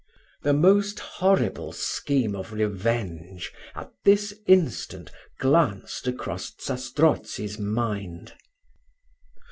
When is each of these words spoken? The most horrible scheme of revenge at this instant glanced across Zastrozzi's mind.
The 0.41 0.53
most 0.53 0.97
horrible 0.99 1.71
scheme 1.73 2.35
of 2.35 2.53
revenge 2.53 3.53
at 3.75 3.91
this 4.03 4.33
instant 4.47 5.11
glanced 5.37 6.07
across 6.07 6.51
Zastrozzi's 6.59 7.59
mind. 7.59 8.33